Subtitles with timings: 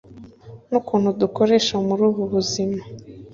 [0.69, 2.79] n’ukuntu dukoresha muri ubu buzima,